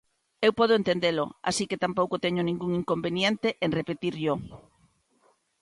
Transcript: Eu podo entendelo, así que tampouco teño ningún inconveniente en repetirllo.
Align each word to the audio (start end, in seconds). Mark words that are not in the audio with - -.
Eu 0.45 0.51
podo 0.59 0.77
entendelo, 0.79 1.25
así 1.49 1.63
que 1.69 1.81
tampouco 1.83 2.21
teño 2.25 2.41
ningún 2.43 2.71
inconveniente 2.81 3.47
en 3.65 3.69
repetirllo. 3.79 4.33